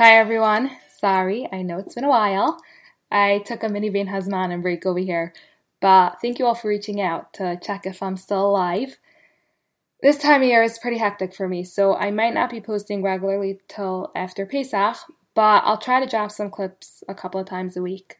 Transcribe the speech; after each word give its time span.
Hi 0.00 0.16
everyone. 0.16 0.70
Sorry, 0.98 1.46
I 1.52 1.60
know 1.60 1.76
it's 1.76 1.94
been 1.94 2.04
a 2.04 2.08
while. 2.08 2.58
I 3.10 3.42
took 3.44 3.62
a 3.62 3.68
mini 3.68 3.90
Bein 3.90 4.08
Hazmanim 4.08 4.62
break 4.62 4.86
over 4.86 4.98
here, 4.98 5.34
but 5.78 6.22
thank 6.22 6.38
you 6.38 6.46
all 6.46 6.54
for 6.54 6.68
reaching 6.68 7.02
out 7.02 7.34
to 7.34 7.60
check 7.62 7.84
if 7.84 8.02
I'm 8.02 8.16
still 8.16 8.48
alive. 8.48 8.96
This 10.00 10.16
time 10.16 10.40
of 10.40 10.48
year 10.48 10.62
is 10.62 10.78
pretty 10.78 10.96
hectic 10.96 11.34
for 11.34 11.46
me, 11.46 11.64
so 11.64 11.94
I 11.94 12.10
might 12.12 12.32
not 12.32 12.48
be 12.48 12.62
posting 12.62 13.02
regularly 13.02 13.60
till 13.68 14.10
after 14.16 14.46
Pesach, 14.46 14.96
but 15.34 15.64
I'll 15.66 15.76
try 15.76 16.00
to 16.00 16.10
drop 16.10 16.30
some 16.30 16.48
clips 16.48 17.04
a 17.06 17.14
couple 17.14 17.38
of 17.38 17.46
times 17.46 17.76
a 17.76 17.82
week. 17.82 18.16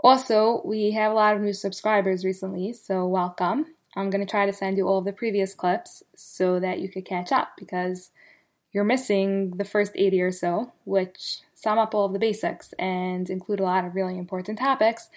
Also, 0.00 0.60
we 0.66 0.90
have 0.90 1.12
a 1.12 1.14
lot 1.14 1.34
of 1.34 1.40
new 1.40 1.54
subscribers 1.54 2.26
recently, 2.26 2.74
so 2.74 3.06
welcome. 3.06 3.64
I'm 3.96 4.10
going 4.10 4.20
to 4.20 4.30
try 4.30 4.44
to 4.44 4.52
send 4.52 4.76
you 4.76 4.86
all 4.86 4.98
of 4.98 5.06
the 5.06 5.14
previous 5.14 5.54
clips 5.54 6.02
so 6.14 6.60
that 6.60 6.80
you 6.80 6.90
could 6.90 7.06
catch 7.06 7.32
up 7.32 7.52
because 7.56 8.10
you're 8.72 8.84
missing 8.84 9.52
the 9.56 9.64
first 9.64 9.92
80 9.94 10.22
or 10.22 10.32
so, 10.32 10.72
which 10.84 11.40
sum 11.54 11.78
up 11.78 11.94
all 11.94 12.06
of 12.06 12.12
the 12.12 12.18
basics 12.18 12.74
and 12.78 13.30
include 13.30 13.60
a 13.60 13.64
lot 13.64 13.84
of 13.84 13.94
really 13.94 14.18
important 14.18 14.58
topics, 14.58 15.08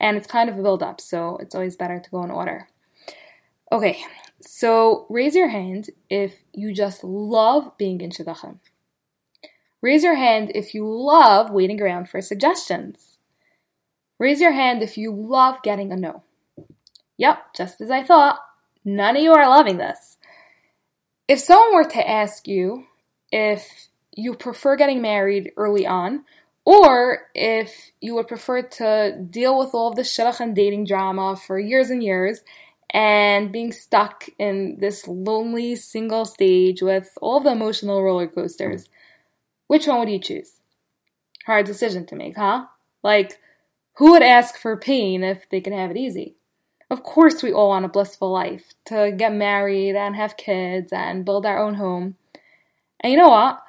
and 0.00 0.16
it's 0.16 0.26
kind 0.26 0.50
of 0.50 0.58
a 0.58 0.62
build 0.62 0.82
up, 0.82 1.00
so 1.00 1.36
it's 1.38 1.54
always 1.54 1.76
better 1.76 2.00
to 2.00 2.10
go 2.10 2.22
in 2.24 2.30
order. 2.30 2.68
Okay, 3.70 4.02
so 4.40 5.06
raise 5.08 5.34
your 5.34 5.48
hand 5.48 5.90
if 6.10 6.42
you 6.52 6.72
just 6.72 7.04
love 7.04 7.76
being 7.78 8.00
in 8.00 8.10
Shidduchim. 8.10 8.58
Raise 9.80 10.02
your 10.02 10.16
hand 10.16 10.50
if 10.54 10.74
you 10.74 10.88
love 10.88 11.50
waiting 11.50 11.80
around 11.80 12.08
for 12.08 12.20
suggestions. 12.20 13.18
Raise 14.18 14.40
your 14.40 14.52
hand 14.52 14.82
if 14.82 14.96
you 14.96 15.12
love 15.14 15.62
getting 15.62 15.92
a 15.92 15.96
no. 15.96 16.22
Yep, 17.16 17.54
just 17.54 17.80
as 17.80 17.90
I 17.90 18.02
thought, 18.02 18.38
none 18.84 19.16
of 19.16 19.22
you 19.22 19.32
are 19.32 19.48
loving 19.48 19.76
this. 19.76 20.16
If 21.28 21.40
someone 21.40 21.74
were 21.74 21.90
to 21.90 22.08
ask 22.08 22.48
you 22.48 22.86
if 23.34 23.88
you 24.12 24.32
prefer 24.34 24.76
getting 24.76 25.02
married 25.02 25.50
early 25.56 25.84
on, 25.84 26.24
or 26.64 27.26
if 27.34 27.90
you 28.00 28.14
would 28.14 28.28
prefer 28.28 28.62
to 28.62 29.26
deal 29.28 29.58
with 29.58 29.74
all 29.74 29.90
of 29.90 29.96
the 29.96 30.02
shidduch 30.02 30.38
and 30.38 30.54
dating 30.54 30.86
drama 30.86 31.34
for 31.34 31.58
years 31.58 31.90
and 31.90 32.02
years 32.02 32.42
and 32.90 33.50
being 33.50 33.72
stuck 33.72 34.28
in 34.38 34.76
this 34.78 35.08
lonely 35.08 35.74
single 35.74 36.24
stage 36.24 36.80
with 36.80 37.18
all 37.20 37.40
the 37.40 37.50
emotional 37.50 38.04
roller 38.04 38.28
coasters, 38.28 38.88
which 39.66 39.88
one 39.88 39.98
would 39.98 40.08
you 40.08 40.20
choose? 40.20 40.60
Hard 41.44 41.66
decision 41.66 42.06
to 42.06 42.14
make, 42.14 42.36
huh? 42.36 42.66
Like, 43.02 43.40
who 43.94 44.12
would 44.12 44.22
ask 44.22 44.56
for 44.56 44.76
pain 44.76 45.24
if 45.24 45.50
they 45.50 45.60
could 45.60 45.72
have 45.72 45.90
it 45.90 45.96
easy? 45.96 46.36
Of 46.88 47.02
course, 47.02 47.42
we 47.42 47.52
all 47.52 47.70
want 47.70 47.84
a 47.84 47.88
blissful 47.88 48.30
life 48.30 48.74
to 48.84 49.10
get 49.10 49.32
married 49.32 49.96
and 49.96 50.14
have 50.14 50.36
kids 50.36 50.92
and 50.92 51.24
build 51.24 51.44
our 51.44 51.58
own 51.58 51.74
home. 51.74 52.14
And 53.04 53.12
you 53.12 53.18
know 53.18 53.28
what? 53.28 53.62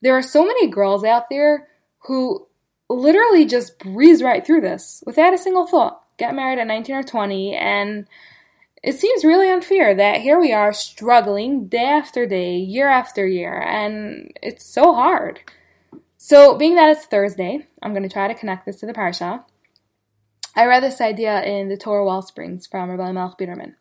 There 0.00 0.18
are 0.18 0.22
so 0.22 0.44
many 0.44 0.66
girls 0.66 1.04
out 1.04 1.30
there 1.30 1.68
who 2.00 2.48
literally 2.90 3.46
just 3.46 3.78
breeze 3.78 4.24
right 4.24 4.44
through 4.44 4.62
this 4.62 5.04
without 5.06 5.32
a 5.32 5.38
single 5.38 5.68
thought. 5.68 6.02
Get 6.18 6.34
married 6.34 6.58
at 6.58 6.66
19 6.66 6.96
or 6.96 7.02
20, 7.04 7.54
and 7.54 8.08
it 8.82 8.98
seems 8.98 9.24
really 9.24 9.48
unfair 9.48 9.94
that 9.94 10.20
here 10.20 10.38
we 10.38 10.52
are 10.52 10.72
struggling 10.72 11.68
day 11.68 11.84
after 11.84 12.26
day, 12.26 12.56
year 12.56 12.88
after 12.88 13.24
year, 13.24 13.62
and 13.62 14.36
it's 14.42 14.66
so 14.66 14.92
hard. 14.92 15.38
So, 16.16 16.58
being 16.58 16.74
that 16.74 16.90
it's 16.90 17.06
Thursday, 17.06 17.66
I'm 17.80 17.92
going 17.92 18.02
to 18.02 18.08
try 18.08 18.26
to 18.26 18.34
connect 18.34 18.66
this 18.66 18.80
to 18.80 18.86
the 18.86 18.92
Parsha. 18.92 19.44
I 20.56 20.66
read 20.66 20.82
this 20.82 21.00
idea 21.00 21.40
in 21.44 21.68
the 21.68 21.76
Torah 21.76 22.04
Wellsprings 22.04 22.66
from 22.66 22.90
Rabbi 22.90 23.12
Meilech 23.12 23.38
Biderman. 23.38 23.74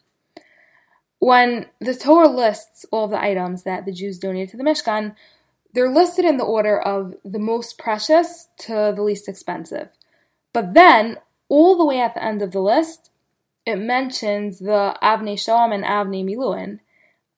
When 1.21 1.67
the 1.79 1.93
Torah 1.93 2.27
lists 2.27 2.83
all 2.91 3.07
the 3.07 3.21
items 3.21 3.61
that 3.61 3.85
the 3.85 3.91
Jews 3.91 4.17
donated 4.17 4.49
to 4.49 4.57
the 4.57 4.63
Mishkan, 4.63 5.13
they're 5.71 5.87
listed 5.87 6.25
in 6.25 6.37
the 6.37 6.43
order 6.43 6.81
of 6.81 7.13
the 7.23 7.37
most 7.37 7.77
precious 7.77 8.47
to 8.61 8.91
the 8.95 9.03
least 9.03 9.29
expensive. 9.29 9.89
But 10.51 10.73
then, 10.73 11.19
all 11.47 11.77
the 11.77 11.85
way 11.85 12.01
at 12.01 12.15
the 12.15 12.23
end 12.23 12.41
of 12.41 12.49
the 12.51 12.59
list, 12.59 13.11
it 13.67 13.75
mentions 13.75 14.57
the 14.57 14.97
Avnei 15.03 15.35
Shoham 15.35 15.71
and 15.71 15.83
Avnei 15.83 16.25
Miluim. 16.25 16.79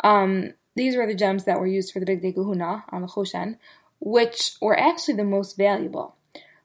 Um, 0.01 0.53
these 0.77 0.95
were 0.95 1.05
the 1.05 1.13
gems 1.13 1.43
that 1.43 1.59
were 1.59 1.67
used 1.67 1.91
for 1.91 1.99
the 1.99 2.05
Bigdei 2.05 2.33
Kehuna 2.33 2.83
on 2.87 3.01
the 3.01 3.07
Choshen, 3.09 3.57
which 3.99 4.53
were 4.61 4.79
actually 4.79 5.15
the 5.15 5.25
most 5.25 5.57
valuable. 5.57 6.15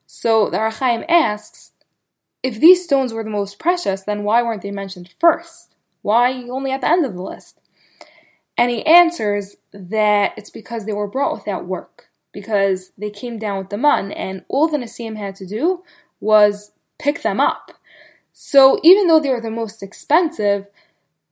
So 0.05 0.49
the 0.49 0.57
Ohr 0.57 0.69
HaChaim 0.69 1.03
asks, 1.09 1.73
if 2.43 2.61
these 2.61 2.85
stones 2.85 3.11
were 3.11 3.25
the 3.25 3.29
most 3.29 3.59
precious, 3.59 4.03
then 4.03 4.23
why 4.23 4.41
weren't 4.41 4.61
they 4.61 4.71
mentioned 4.71 5.13
first? 5.19 5.68
Why 6.01 6.33
only 6.49 6.71
at 6.71 6.81
the 6.81 6.89
end 6.89 7.05
of 7.05 7.13
the 7.13 7.21
list? 7.21 7.59
And 8.57 8.69
he 8.69 8.85
answers 8.85 9.55
that 9.71 10.33
it's 10.37 10.49
because 10.49 10.85
they 10.85 10.93
were 10.93 11.07
brought 11.07 11.33
without 11.33 11.65
work, 11.65 12.09
because 12.31 12.91
they 12.97 13.09
came 13.09 13.39
down 13.39 13.57
with 13.57 13.69
the 13.69 13.77
mun, 13.77 14.11
and 14.11 14.43
all 14.49 14.67
the 14.67 14.77
Nesiim 14.77 15.17
had 15.17 15.35
to 15.35 15.45
do 15.45 15.83
was 16.19 16.71
pick 16.97 17.21
them 17.21 17.39
up. 17.39 17.71
So 18.33 18.79
even 18.83 19.07
though 19.07 19.19
they 19.19 19.29
were 19.29 19.41
the 19.41 19.49
most 19.49 19.81
expensive, 19.81 20.67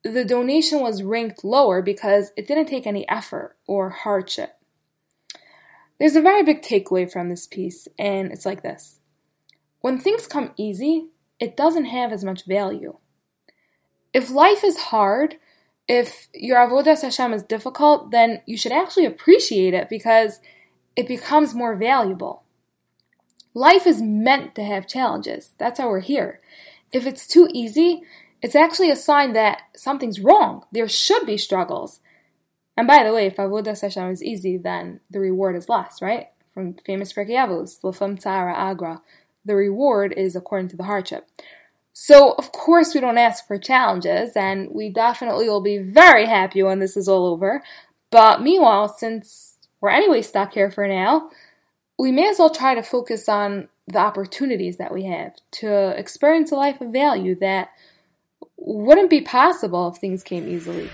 the 0.04 0.26
donation 0.26 0.80
was 0.80 1.04
ranked 1.04 1.44
lower 1.44 1.82
because 1.82 2.32
it 2.38 2.48
didn't 2.48 2.68
take 2.68 2.88
any 2.88 3.08
effort 3.10 3.58
or 3.66 3.90
hardship. 3.90 4.56
There's 6.00 6.16
a 6.16 6.22
very 6.22 6.44
big 6.44 6.62
takeaway 6.62 7.12
from 7.12 7.30
this 7.30 7.48
piece, 7.48 7.88
and 7.98 8.32
it's 8.32 8.46
like 8.46 8.64
this 8.64 9.00
when 9.82 10.00
things 10.00 10.28
come 10.28 10.52
easy, 10.58 11.08
it 11.40 11.56
doesn't 11.56 11.86
have 11.86 12.12
as 12.12 12.24
much 12.24 12.46
value. 12.46 12.98
If 14.18 14.32
life 14.32 14.64
is 14.64 14.78
hard, 14.78 15.36
if 15.88 16.28
your 16.34 16.58
avodas 16.58 17.04
Hashem 17.04 17.34
is 17.34 17.44
difficult, 17.44 18.10
then 18.10 18.42
you 18.48 18.58
should 18.58 18.72
actually 18.72 19.06
appreciate 19.06 19.76
it 19.76 19.90
because 19.90 20.40
it 20.96 21.08
becomes 21.08 21.54
more 21.54 21.76
valuable. 21.76 22.42
Life 23.54 23.86
is 23.86 24.02
meant 24.02 24.56
to 24.56 24.64
have 24.64 24.88
challenges. 24.88 25.52
That's 25.60 25.80
how 25.80 25.90
we're 25.90 26.00
here. 26.00 26.42
If 26.92 27.06
it's 27.06 27.28
too 27.28 27.48
easy, 27.54 28.02
it's 28.42 28.56
actually 28.56 28.90
a 28.90 28.96
sign 28.96 29.34
that 29.34 29.62
something's 29.76 30.20
wrong. 30.20 30.64
There 30.72 30.90
should 30.90 31.28
be 31.28 31.38
struggles. 31.38 32.00
And 32.76 32.88
by 32.88 33.04
the 33.04 33.14
way, 33.14 33.28
if 33.28 33.36
avodas 33.36 33.82
Hashem 33.82 34.10
is 34.10 34.24
easy, 34.24 34.58
then 34.58 35.00
the 35.12 35.20
reward 35.20 35.56
is 35.56 35.70
less, 35.70 36.02
right? 36.02 36.30
From 36.56 36.74
famous 36.88 37.14
Pirkei 37.14 37.38
Avos, 37.38 37.84
L'fam 37.84 38.18
Tzara 38.18 38.56
Agra, 38.56 39.04
the 39.46 39.56
reward 39.56 40.12
is 40.18 40.36
according 40.36 40.70
to 40.70 40.76
the 40.76 40.86
hardship. 40.86 41.30
So, 42.00 42.36
of 42.38 42.52
course, 42.52 42.94
we 42.94 43.02
don't 43.02 43.18
ask 43.18 43.48
for 43.48 43.58
challenges, 43.58 44.34
and 44.36 44.70
we 44.72 44.88
definitely 44.88 45.50
will 45.50 45.62
be 45.62 45.80
very 45.80 46.28
happy 46.28 46.62
when 46.62 46.78
this 46.78 46.96
is 46.96 47.08
all 47.08 47.26
over. 47.26 47.64
But 48.12 48.44
meanwhile, 48.44 48.88
since 48.88 49.58
we're 49.82 49.90
anyway 49.90 50.22
stuck 50.22 50.54
here 50.54 50.70
for 50.70 50.88
now, 50.88 51.32
we 51.98 52.12
may 52.12 52.30
as 52.30 52.38
well 52.38 52.52
try 52.52 52.76
to 52.76 52.84
focus 52.84 53.28
on 53.28 53.70
the 53.88 53.98
opportunities 53.98 54.78
that 54.78 54.94
we 54.94 55.06
have 55.06 55.38
to 55.54 56.00
experience 56.00 56.52
a 56.52 56.56
life 56.56 56.80
of 56.82 56.94
value 56.94 57.34
that 57.40 57.72
wouldn't 58.58 59.10
be 59.10 59.22
possible 59.22 59.88
if 59.88 59.98
things 59.98 60.22
came 60.22 60.48
easily. 60.48 60.92